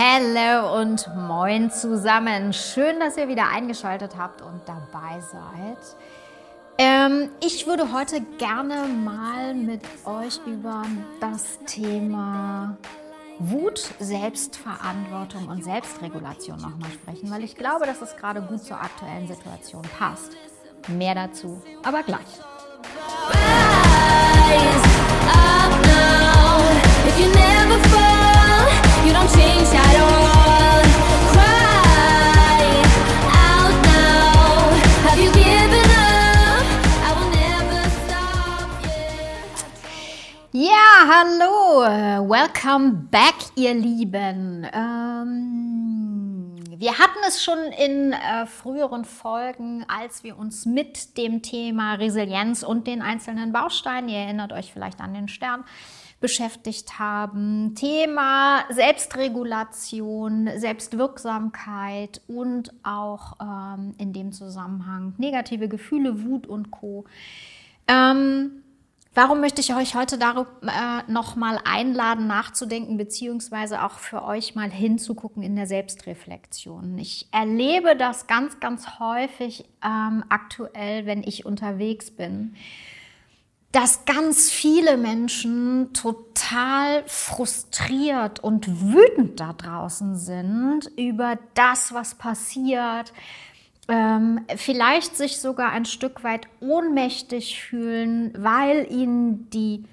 Hallo 0.00 0.80
und 0.80 1.10
moin 1.16 1.72
zusammen. 1.72 2.52
Schön, 2.52 3.00
dass 3.00 3.16
ihr 3.16 3.26
wieder 3.26 3.48
eingeschaltet 3.48 4.12
habt 4.16 4.42
und 4.42 4.60
dabei 4.64 5.20
seid. 5.20 5.96
Ähm, 6.78 7.30
ich 7.44 7.66
würde 7.66 7.92
heute 7.92 8.20
gerne 8.38 8.86
mal 8.86 9.54
mit 9.54 9.80
euch 10.04 10.38
über 10.46 10.84
das 11.20 11.58
Thema 11.66 12.76
Wut, 13.40 13.92
Selbstverantwortung 13.98 15.48
und 15.48 15.64
Selbstregulation 15.64 16.60
nochmal 16.60 16.92
sprechen, 16.92 17.28
weil 17.32 17.42
ich 17.42 17.56
glaube, 17.56 17.84
dass 17.84 18.00
es 18.00 18.16
gerade 18.16 18.40
gut 18.40 18.62
zur 18.62 18.80
aktuellen 18.80 19.26
Situation 19.26 19.82
passt. 19.98 20.36
Mehr 20.86 21.16
dazu, 21.16 21.60
aber 21.82 22.04
gleich. 22.04 22.38
Welcome 42.48 43.08
back, 43.10 43.34
ihr 43.56 43.74
Lieben. 43.74 44.66
Ähm, 44.72 46.54
wir 46.78 46.98
hatten 46.98 47.18
es 47.26 47.42
schon 47.42 47.58
in 47.58 48.12
äh, 48.12 48.46
früheren 48.46 49.04
Folgen, 49.04 49.84
als 49.88 50.24
wir 50.24 50.38
uns 50.38 50.64
mit 50.64 51.18
dem 51.18 51.42
Thema 51.42 51.94
Resilienz 51.94 52.62
und 52.62 52.86
den 52.86 53.02
einzelnen 53.02 53.52
Bausteinen, 53.52 54.08
ihr 54.08 54.18
erinnert 54.18 54.52
euch 54.52 54.72
vielleicht 54.72 55.00
an 55.00 55.12
den 55.12 55.28
Stern, 55.28 55.64
beschäftigt 56.20 56.98
haben. 56.98 57.74
Thema 57.74 58.64
Selbstregulation, 58.70 60.48
Selbstwirksamkeit 60.56 62.22
und 62.28 62.72
auch 62.82 63.34
ähm, 63.42 63.94
in 63.98 64.12
dem 64.12 64.32
Zusammenhang 64.32 65.14
negative 65.18 65.68
Gefühle, 65.68 66.24
Wut 66.24 66.46
und 66.46 66.70
Co. 66.70 67.04
Ähm, 67.88 68.62
Warum 69.14 69.40
möchte 69.40 69.60
ich 69.60 69.74
euch 69.74 69.94
heute 69.94 70.18
darüber 70.18 70.50
äh, 70.62 71.10
nochmal 71.10 71.58
einladen, 71.64 72.26
nachzudenken, 72.26 72.96
beziehungsweise 72.98 73.82
auch 73.82 73.98
für 73.98 74.22
euch 74.22 74.54
mal 74.54 74.70
hinzugucken 74.70 75.42
in 75.42 75.56
der 75.56 75.66
Selbstreflexion? 75.66 76.98
Ich 76.98 77.26
erlebe 77.32 77.96
das 77.96 78.26
ganz, 78.26 78.60
ganz 78.60 79.00
häufig 79.00 79.64
ähm, 79.84 80.24
aktuell, 80.28 81.06
wenn 81.06 81.22
ich 81.22 81.46
unterwegs 81.46 82.10
bin, 82.10 82.54
dass 83.72 84.04
ganz 84.04 84.50
viele 84.50 84.96
Menschen 84.96 85.92
total 85.92 87.02
frustriert 87.06 88.40
und 88.40 88.82
wütend 88.82 89.40
da 89.40 89.52
draußen 89.52 90.16
sind 90.16 90.90
über 90.96 91.38
das, 91.54 91.92
was 91.92 92.14
passiert, 92.14 93.12
ähm, 93.88 94.44
vielleicht 94.56 95.16
sich 95.16 95.40
sogar 95.40 95.72
ein 95.72 95.86
Stück 95.86 96.22
weit 96.22 96.46
ohnmächtig 96.60 97.60
fühlen, 97.60 98.32
weil 98.36 98.86
ihnen 98.90 99.48
die 99.50 99.84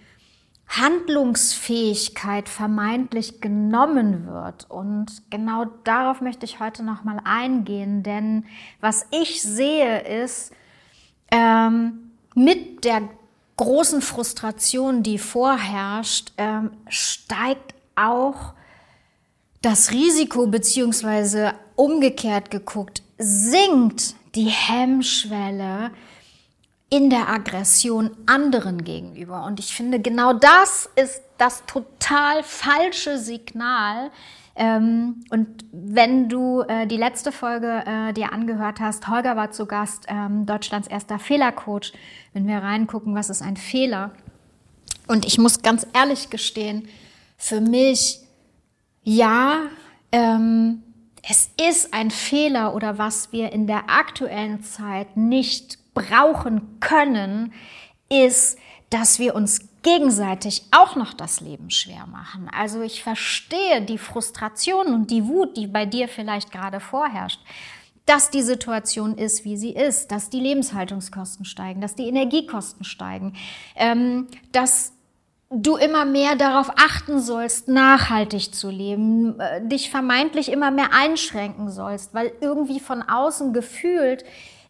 Handlungsfähigkeit 0.68 2.50
vermeintlich 2.50 3.40
genommen 3.40 4.28
wird. 4.28 4.70
Und 4.70 5.24
genau 5.30 5.66
darauf 5.84 6.22
möchte 6.22 6.46
ich 6.46 6.60
heute 6.60 6.84
nochmal 6.84 7.20
eingehen, 7.24 8.04
denn 8.04 8.46
was 8.82 9.06
ich 9.12 9.42
sehe 9.42 10.02
ist, 10.02 10.52
ähm, 11.32 12.12
mit 12.36 12.84
der 12.84 13.04
großen 13.58 14.02
Frustration, 14.02 15.04
die 15.04 15.18
vorherrscht, 15.18 16.34
ähm, 16.38 16.72
steigt 16.90 17.74
auch 17.96 18.54
das 19.62 19.92
Risiko 19.92 20.48
beziehungsweise 20.48 21.54
umgekehrt 21.76 22.52
geguckt, 22.52 23.02
sinkt 23.18 24.16
die 24.36 24.50
Hemmschwelle 24.50 25.92
in 26.90 27.10
der 27.10 27.30
Aggression 27.30 28.12
anderen 28.26 28.84
gegenüber. 28.84 29.46
Und 29.46 29.60
ich 29.60 29.74
finde, 29.74 30.00
genau 30.00 30.34
das 30.34 30.90
ist 30.96 31.22
das 31.38 31.66
total 31.66 32.44
falsche 32.44 33.18
Signal. 33.18 34.12
Ähm, 34.56 35.26
und 35.30 35.66
wenn 35.72 36.30
du 36.30 36.62
äh, 36.62 36.88
die 36.88 36.98
letzte 36.98 37.32
Folge 37.32 37.84
äh, 37.86 38.14
dir 38.14 38.32
angehört 38.32 38.80
hast, 38.80 39.08
Holger 39.10 39.36
war 39.36 39.52
zu 39.52 39.66
Gast, 39.66 40.06
ähm, 40.08 40.46
Deutschlands 40.46 40.88
erster 40.88 41.20
Fehlercoach, 41.20 41.92
wenn 42.34 42.48
wir 42.48 42.60
reingucken, 42.60 43.16
was 43.16 43.30
ist 43.30 43.42
ein 43.42 43.58
Fehler? 43.58 44.12
Und 45.08 45.26
ich 45.26 45.38
muss 45.38 45.62
ganz 45.62 45.86
ehrlich 45.94 46.30
gestehen, 46.30 46.88
für 47.38 47.60
mich, 47.60 48.22
ja, 49.04 49.60
ähm, 50.12 50.84
es 51.28 51.50
ist 51.60 51.94
ein 51.94 52.12
Fehler 52.12 52.76
oder 52.76 52.98
was 52.98 53.32
wir 53.32 53.52
in 53.52 53.68
der 53.68 53.90
aktuellen 53.90 54.64
Zeit 54.64 55.18
nicht 55.18 55.80
brauchen 55.94 56.80
können, 56.80 57.54
ist, 58.10 58.60
dass 58.92 59.18
wir 59.18 59.34
uns 59.34 59.62
gegenseitig 59.82 60.64
auch 60.72 60.96
noch 60.96 61.14
das 61.14 61.42
Leben 61.42 61.70
schwer 61.70 62.08
machen. 62.08 62.50
Also 62.56 62.82
ich 62.82 63.04
verstehe 63.04 63.82
die 63.82 63.98
Frustration 63.98 64.88
und 64.88 65.12
die 65.12 65.28
Wut, 65.28 65.58
die 65.58 65.68
bei 65.68 65.86
dir 65.86 66.08
vielleicht 66.08 66.52
gerade 66.52 66.80
vorherrscht, 66.80 67.40
dass 68.06 68.30
die 68.30 68.44
Situation 68.44 69.18
ist, 69.18 69.46
wie 69.46 69.58
sie 69.58 69.72
ist, 69.72 70.12
dass 70.12 70.30
die 70.30 70.40
Lebenshaltungskosten 70.40 71.46
steigen, 71.46 71.82
dass 71.82 71.96
die 71.96 72.08
Energiekosten 72.08 72.84
steigen, 72.84 73.34
ähm, 73.76 74.28
dass 74.52 74.95
du 75.50 75.76
immer 75.78 76.06
mehr 76.06 76.36
darauf 76.36 76.72
achten 76.76 77.20
sollst, 77.20 77.68
nachhaltig 77.68 78.54
zu 78.54 78.70
leben, 78.70 79.40
äh, 79.40 79.66
dich 79.68 79.90
vermeintlich 79.90 80.52
immer 80.52 80.72
mehr 80.72 80.94
einschränken 80.94 81.70
sollst, 81.70 82.14
weil 82.14 82.32
irgendwie 82.42 82.80
von 82.80 83.02
außen 83.04 83.54
gefühlt 83.54 84.26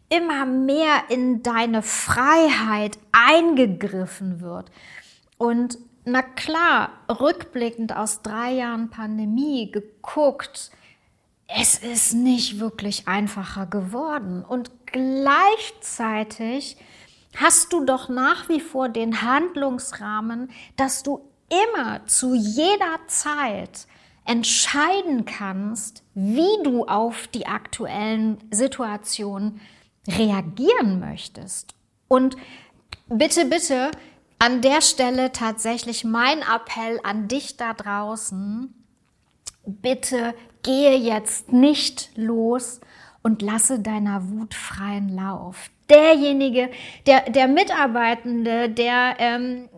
immer 0.08 0.46
mehr 0.46 1.04
in 1.08 1.42
deine 1.42 1.82
Freiheit 1.82 2.98
eingegriffen 3.12 4.40
wird. 4.40 4.70
Und 5.38 5.78
na 6.04 6.22
klar, 6.22 6.90
rückblickend 7.08 7.96
aus 7.96 8.22
drei 8.22 8.52
Jahren 8.52 8.90
Pandemie 8.90 9.72
geguckt, 9.72 10.70
es 11.48 11.78
ist 11.78 12.14
nicht 12.14 12.60
wirklich 12.60 13.08
einfacher 13.08 13.66
geworden. 13.66 14.44
Und 14.44 14.70
gleichzeitig 14.86 16.76
hast 17.36 17.72
du 17.72 17.84
doch 17.84 18.08
nach 18.08 18.48
wie 18.48 18.60
vor 18.60 18.88
den 18.88 19.22
Handlungsrahmen, 19.22 20.50
dass 20.76 21.02
du 21.02 21.20
immer 21.48 22.04
zu 22.06 22.34
jeder 22.34 22.98
Zeit 23.06 23.86
entscheiden 24.24 25.24
kannst, 25.24 26.02
wie 26.14 26.62
du 26.64 26.84
auf 26.86 27.28
die 27.28 27.46
aktuellen 27.46 28.38
Situationen 28.50 29.60
reagieren 30.08 30.98
möchtest. 30.98 31.74
Und 32.08 32.36
bitte, 33.08 33.44
bitte, 33.44 33.90
an 34.38 34.60
der 34.60 34.82
Stelle 34.82 35.32
tatsächlich 35.32 36.04
mein 36.04 36.40
Appell 36.42 37.00
an 37.04 37.28
dich 37.28 37.56
da 37.56 37.72
draußen. 37.72 38.74
Bitte 39.64 40.34
gehe 40.62 40.96
jetzt 40.96 41.52
nicht 41.52 42.10
los 42.16 42.80
und 43.22 43.42
lasse 43.42 43.80
deiner 43.80 44.28
Wut 44.30 44.54
freien 44.54 45.08
Lauf 45.08 45.70
derjenige, 45.90 46.70
der, 47.06 47.30
der 47.30 47.48
Mitarbeitende, 47.48 48.68
der 48.68 49.16
ähm, 49.18 49.68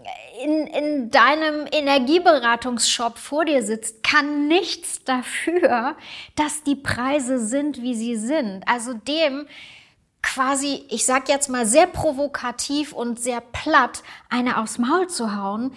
in, 0.42 0.66
in 0.66 1.10
deinem 1.10 1.66
Energieberatungsshop 1.70 3.18
vor 3.18 3.44
dir 3.44 3.62
sitzt, 3.62 4.02
kann 4.02 4.48
nichts 4.48 5.04
dafür, 5.04 5.96
dass 6.36 6.62
die 6.62 6.76
Preise 6.76 7.38
sind, 7.38 7.82
wie 7.82 7.94
sie 7.94 8.16
sind. 8.16 8.62
Also 8.66 8.94
dem 8.94 9.46
quasi, 10.22 10.84
ich 10.88 11.04
sag 11.04 11.28
jetzt 11.28 11.48
mal 11.48 11.66
sehr 11.66 11.86
provokativ 11.86 12.92
und 12.92 13.20
sehr 13.20 13.40
platt, 13.40 14.02
eine 14.28 14.58
aufs 14.58 14.78
Maul 14.78 15.08
zu 15.08 15.36
hauen, 15.36 15.72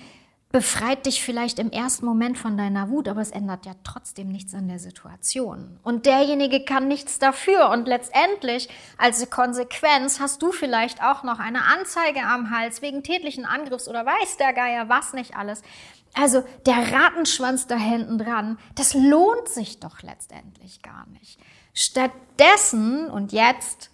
befreit 0.51 1.05
dich 1.05 1.23
vielleicht 1.23 1.59
im 1.59 1.71
ersten 1.71 2.05
Moment 2.05 2.37
von 2.37 2.57
deiner 2.57 2.89
Wut, 2.89 3.07
aber 3.07 3.21
es 3.21 3.31
ändert 3.31 3.65
ja 3.65 3.73
trotzdem 3.83 4.29
nichts 4.29 4.53
an 4.53 4.67
der 4.67 4.79
Situation. 4.79 5.79
Und 5.83 6.05
derjenige 6.05 6.65
kann 6.65 6.87
nichts 6.87 7.19
dafür. 7.19 7.69
Und 7.69 7.87
letztendlich, 7.87 8.69
als 8.97 9.29
Konsequenz, 9.29 10.19
hast 10.19 10.41
du 10.41 10.51
vielleicht 10.51 11.01
auch 11.01 11.23
noch 11.23 11.39
eine 11.39 11.63
Anzeige 11.65 12.21
am 12.23 12.49
Hals 12.49 12.81
wegen 12.81 13.03
tätlichen 13.03 13.45
Angriffs 13.45 13.87
oder 13.87 14.05
weiß 14.05 14.37
der 14.37 14.53
Geier 14.53 14.89
was 14.89 15.13
nicht 15.13 15.35
alles. 15.37 15.61
Also 16.13 16.43
der 16.65 16.91
Rattenschwanz 16.91 17.67
da 17.67 17.77
hinten 17.77 18.17
dran, 18.17 18.57
das 18.75 18.93
lohnt 18.93 19.47
sich 19.47 19.79
doch 19.79 20.01
letztendlich 20.01 20.81
gar 20.81 21.07
nicht. 21.19 21.39
Stattdessen, 21.73 23.09
und 23.09 23.31
jetzt 23.31 23.91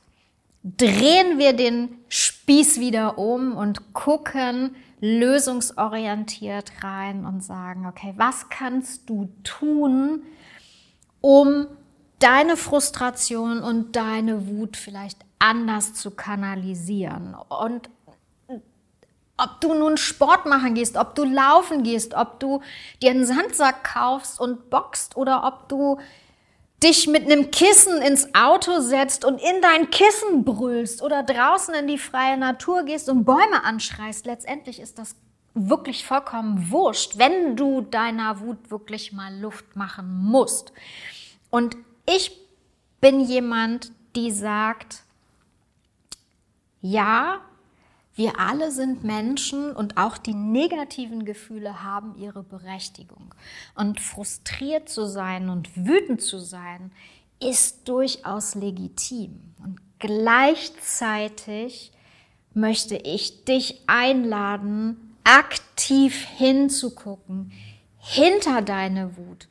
drehen 0.64 1.38
wir 1.38 1.54
den 1.54 2.00
Spieß 2.10 2.80
wieder 2.80 3.20
um 3.20 3.56
und 3.56 3.94
gucken, 3.94 4.76
lösungsorientiert 5.00 6.84
rein 6.84 7.26
und 7.26 7.44
sagen, 7.44 7.86
okay, 7.86 8.14
was 8.18 8.50
kannst 8.50 9.10
du 9.10 9.30
tun, 9.44 10.24
um 11.22 11.68
deine 12.20 12.58
Frustration 12.58 13.60
und 13.60 13.96
deine 13.96 14.48
Wut 14.48 14.76
vielleicht 14.76 15.20
anders 15.40 15.94
zu 15.94 16.12
kanalisieren? 16.12 17.36
Und 17.36 17.90
Ob 19.40 19.62
du 19.62 19.76
nun 19.76 19.98
Sport 19.98 20.48
machen 20.48 20.74
gehst, 20.74 20.98
ob 20.98 21.14
du 21.14 21.24
laufen 21.24 21.84
gehst, 21.84 22.16
ob 22.16 22.40
du 22.40 22.62
dir 23.04 23.12
einen 23.12 23.24
Sandsack 23.24 23.84
kaufst 23.84 24.40
und 24.40 24.72
boxt 24.72 25.16
oder 25.16 25.44
ob 25.46 25.70
du 25.70 26.00
dich 26.84 27.08
mit 27.08 27.24
einem 27.24 27.50
Kissen 27.50 28.02
ins 28.02 28.34
Auto 28.36 28.80
setzt 28.82 29.26
und 29.26 29.42
in 29.42 29.62
dein 29.62 29.90
Kissen 29.90 30.44
brüllst 30.44 31.02
oder 31.02 31.24
draußen 31.24 31.74
in 31.74 31.88
die 31.88 31.98
freie 31.98 32.38
Natur 32.38 32.84
gehst 32.84 33.10
und 33.10 33.26
Bäume 33.26 33.64
anschreist. 33.64 34.26
Letztendlich 34.26 34.80
ist 34.80 35.00
das 35.00 35.16
wirklich 35.56 36.06
vollkommen 36.06 36.72
wurscht, 36.72 37.18
wenn 37.18 37.56
du 37.56 37.82
deiner 37.82 38.40
Wut 38.42 38.70
wirklich 38.70 39.12
mal 39.12 39.36
Luft 39.40 39.76
machen 39.76 40.24
musst. 40.24 40.72
Und 41.50 41.76
ich 42.06 42.32
bin 43.02 43.22
jemand, 43.22 43.92
die 44.16 44.32
sagt, 44.32 45.04
ja, 46.82 47.42
wir 48.18 48.40
alle 48.40 48.72
sind 48.72 49.04
Menschen 49.04 49.72
und 49.76 49.98
auch 49.98 50.18
die 50.18 50.34
negativen 50.34 51.24
Gefühle 51.24 51.84
haben 51.84 52.16
ihre 52.18 52.42
Berechtigung. 52.42 53.36
Und 53.76 54.00
frustriert 54.00 54.90
zu 54.90 55.06
sein 55.06 55.50
und 55.50 55.70
wütend 55.76 56.24
zu 56.24 56.40
sein, 56.40 56.92
ist 57.40 57.88
durchaus 57.88 58.56
legitim. 58.56 59.54
Und 59.64 59.80
gleichzeitig 60.00 61.92
möchte 62.56 62.96
ich 62.96 63.46
dich 63.46 63.84
einladen, 63.86 65.16
aktiv 65.24 66.26
hinzugucken, 66.26 67.52
hinter 68.00 68.64
deine 68.64 69.16
Wut 69.16 69.48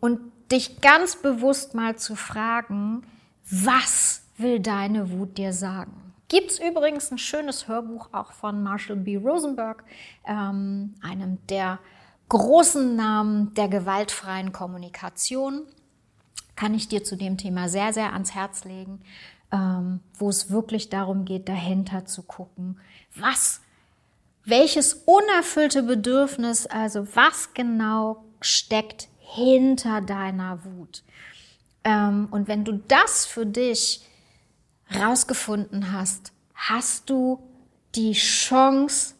und 0.00 0.20
dich 0.52 0.82
ganz 0.82 1.16
bewusst 1.16 1.74
mal 1.74 1.96
zu 1.96 2.16
fragen, 2.16 3.06
was 3.50 4.24
will 4.36 4.60
deine 4.60 5.10
Wut 5.10 5.38
dir 5.38 5.54
sagen? 5.54 6.13
Gibt 6.34 6.50
es 6.50 6.58
übrigens 6.58 7.12
ein 7.12 7.18
schönes 7.18 7.68
Hörbuch 7.68 8.08
auch 8.10 8.32
von 8.32 8.60
Marshall 8.60 8.96
B. 8.96 9.14
Rosenberg, 9.14 9.84
ähm, 10.26 10.96
einem 11.00 11.38
der 11.46 11.78
großen 12.28 12.96
Namen 12.96 13.54
der 13.54 13.68
gewaltfreien 13.68 14.50
Kommunikation. 14.50 15.62
Kann 16.56 16.74
ich 16.74 16.88
dir 16.88 17.04
zu 17.04 17.14
dem 17.14 17.38
Thema 17.38 17.68
sehr, 17.68 17.92
sehr 17.92 18.14
ans 18.14 18.34
Herz 18.34 18.64
legen, 18.64 19.00
ähm, 19.52 20.00
wo 20.14 20.28
es 20.28 20.50
wirklich 20.50 20.88
darum 20.88 21.24
geht, 21.24 21.48
dahinter 21.48 22.04
zu 22.04 22.24
gucken, 22.24 22.80
was, 23.14 23.60
welches 24.44 25.04
unerfüllte 25.06 25.84
Bedürfnis, 25.84 26.66
also 26.66 27.06
was 27.14 27.54
genau 27.54 28.24
steckt 28.40 29.06
hinter 29.20 30.00
deiner 30.00 30.64
Wut. 30.64 31.04
Ähm, 31.84 32.26
und 32.32 32.48
wenn 32.48 32.64
du 32.64 32.72
das 32.88 33.24
für 33.24 33.46
dich 33.46 34.04
rausgefunden 34.92 35.92
hast, 35.92 36.32
hast 36.54 37.10
du 37.10 37.42
die 37.94 38.12
Chance, 38.12 39.14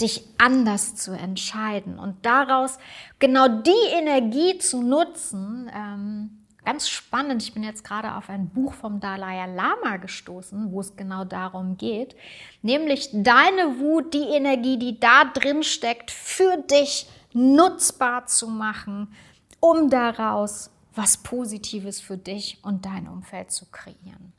dich 0.00 0.24
anders 0.38 0.94
zu 0.94 1.12
entscheiden 1.12 1.98
und 1.98 2.24
daraus 2.24 2.78
genau 3.18 3.48
die 3.48 3.70
Energie 3.92 4.58
zu 4.58 4.82
nutzen. 4.82 5.70
Ähm, 5.74 6.44
ganz 6.64 6.88
spannend, 6.88 7.42
ich 7.42 7.54
bin 7.54 7.62
jetzt 7.62 7.82
gerade 7.84 8.14
auf 8.14 8.28
ein 8.28 8.50
Buch 8.50 8.74
vom 8.74 9.00
Dalai 9.00 9.46
Lama 9.54 9.96
gestoßen, 9.96 10.70
wo 10.70 10.80
es 10.80 10.96
genau 10.96 11.24
darum 11.24 11.78
geht, 11.78 12.14
nämlich 12.60 13.08
deine 13.12 13.78
Wut, 13.78 14.12
die 14.12 14.34
Energie, 14.34 14.78
die 14.78 15.00
da 15.00 15.24
drin 15.24 15.62
steckt, 15.62 16.10
für 16.10 16.58
dich 16.70 17.08
nutzbar 17.32 18.26
zu 18.26 18.48
machen, 18.48 19.14
um 19.60 19.88
daraus 19.88 20.70
was 20.94 21.18
Positives 21.18 22.00
für 22.00 22.16
dich 22.16 22.58
und 22.62 22.84
dein 22.84 23.06
Umfeld 23.08 23.50
zu 23.50 23.66
kreieren. 23.66 24.32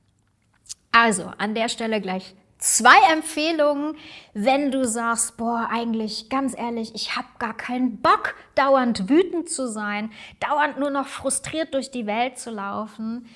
Also 1.00 1.32
an 1.38 1.54
der 1.54 1.70
Stelle 1.70 2.02
gleich 2.02 2.34
zwei 2.58 2.98
Empfehlungen, 3.14 3.96
wenn 4.34 4.72
du 4.72 4.84
sagst, 4.84 5.38
boah, 5.38 5.68
eigentlich 5.70 6.28
ganz 6.28 6.58
ehrlich, 6.58 6.96
ich 6.96 7.16
habe 7.16 7.28
gar 7.38 7.56
keinen 7.56 8.02
Bock, 8.02 8.34
dauernd 8.56 9.08
wütend 9.08 9.48
zu 9.48 9.68
sein, 9.68 10.10
dauernd 10.40 10.80
nur 10.80 10.90
noch 10.90 11.06
frustriert 11.06 11.76
durch 11.76 11.92
die 11.92 12.08
Welt 12.08 12.40
zu 12.40 12.50
laufen. 12.50 13.28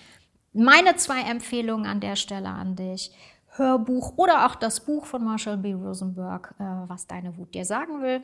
Meine 0.53 0.95
zwei 0.95 1.21
Empfehlungen 1.21 1.85
an 1.85 1.99
der 1.99 2.15
Stelle 2.15 2.49
an 2.49 2.75
dich. 2.75 3.11
Hörbuch 3.49 4.17
oder 4.17 4.47
auch 4.47 4.55
das 4.55 4.79
Buch 4.83 5.05
von 5.05 5.23
Marshall 5.23 5.57
B. 5.57 5.73
Rosenberg, 5.73 6.55
äh, 6.57 6.63
was 6.63 7.05
deine 7.05 7.37
Wut 7.37 7.53
dir 7.53 7.65
sagen 7.65 8.01
will. 8.01 8.23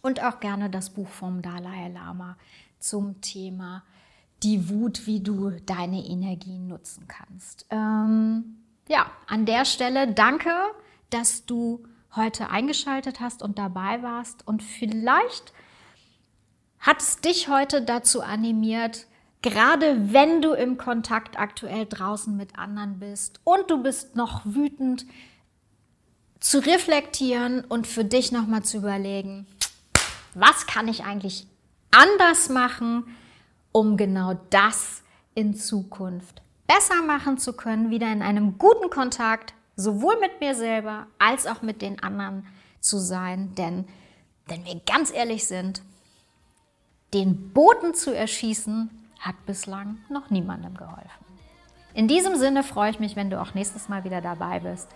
Und 0.00 0.24
auch 0.24 0.40
gerne 0.40 0.70
das 0.70 0.88
Buch 0.88 1.08
vom 1.08 1.42
Dalai 1.42 1.88
Lama 1.88 2.38
zum 2.78 3.20
Thema 3.20 3.82
die 4.42 4.68
Wut, 4.68 5.06
wie 5.06 5.20
du 5.20 5.50
deine 5.66 6.04
Energie 6.04 6.58
nutzen 6.58 7.08
kannst. 7.08 7.66
Ähm, 7.70 8.58
ja, 8.88 9.10
an 9.26 9.46
der 9.46 9.64
Stelle 9.64 10.12
danke, 10.12 10.52
dass 11.10 11.44
du 11.46 11.84
heute 12.14 12.50
eingeschaltet 12.50 13.20
hast 13.20 13.42
und 13.42 13.58
dabei 13.58 14.02
warst. 14.02 14.46
Und 14.46 14.62
vielleicht 14.62 15.52
hat 16.78 17.00
es 17.00 17.20
dich 17.20 17.48
heute 17.48 17.82
dazu 17.82 18.22
animiert, 18.22 19.06
gerade 19.42 20.12
wenn 20.12 20.42
du 20.42 20.52
im 20.52 20.78
Kontakt 20.78 21.38
aktuell 21.38 21.86
draußen 21.86 22.36
mit 22.36 22.58
anderen 22.58 22.98
bist 22.98 23.40
und 23.44 23.70
du 23.70 23.82
bist 23.82 24.16
noch 24.16 24.42
wütend, 24.44 25.06
zu 26.40 26.60
reflektieren 26.60 27.64
und 27.64 27.86
für 27.88 28.04
dich 28.04 28.30
nochmal 28.30 28.62
zu 28.62 28.78
überlegen, 28.78 29.46
was 30.34 30.66
kann 30.66 30.86
ich 30.86 31.04
eigentlich 31.04 31.48
anders 31.90 32.48
machen, 32.48 33.04
um 33.72 33.96
genau 33.96 34.34
das 34.50 35.02
in 35.34 35.54
Zukunft 35.54 36.42
besser 36.66 37.02
machen 37.02 37.38
zu 37.38 37.54
können, 37.54 37.90
wieder 37.90 38.12
in 38.12 38.22
einem 38.22 38.58
guten 38.58 38.90
Kontakt 38.90 39.54
sowohl 39.76 40.18
mit 40.20 40.40
mir 40.40 40.54
selber 40.54 41.06
als 41.18 41.46
auch 41.46 41.62
mit 41.62 41.82
den 41.82 42.02
anderen 42.02 42.46
zu 42.80 42.98
sein. 42.98 43.54
Denn 43.54 43.86
wenn 44.46 44.64
wir 44.64 44.80
ganz 44.86 45.12
ehrlich 45.12 45.46
sind, 45.46 45.82
den 47.14 47.52
Boten 47.52 47.94
zu 47.94 48.14
erschießen, 48.14 48.90
hat 49.20 49.46
bislang 49.46 49.98
noch 50.08 50.30
niemandem 50.30 50.76
geholfen. 50.76 51.24
In 51.94 52.06
diesem 52.06 52.36
Sinne 52.36 52.62
freue 52.62 52.90
ich 52.90 53.00
mich, 53.00 53.16
wenn 53.16 53.30
du 53.30 53.40
auch 53.40 53.54
nächstes 53.54 53.88
Mal 53.88 54.04
wieder 54.04 54.20
dabei 54.20 54.60
bist. 54.60 54.88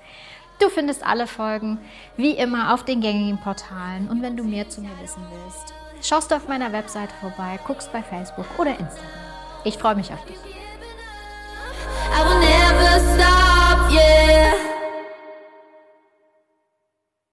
Du 0.61 0.69
findest 0.69 1.05
alle 1.05 1.27
Folgen 1.27 1.79
wie 2.17 2.33
immer 2.33 2.75
auf 2.75 2.85
den 2.85 3.01
gängigen 3.01 3.39
Portalen 3.39 4.09
und 4.09 4.23
wenn 4.23 4.37
du 4.37 4.45
mehr 4.45 4.69
zu 4.69 4.81
mir 4.81 4.97
wissen 5.01 5.23
willst, 5.31 5.75
Schaust 6.03 6.33
du 6.33 6.35
auf 6.35 6.49
meiner 6.49 6.73
Webseite 6.73 7.15
vorbei, 7.21 7.61
guckst 7.65 7.93
bei 7.93 8.03
Facebook 8.03 8.47
oder 8.59 8.71
Instagram. 8.71 9.09
Ich 9.65 9.79
freue 9.79 9.95
mich 9.95 10.13
auf 10.13 10.25
dich. 10.25 10.37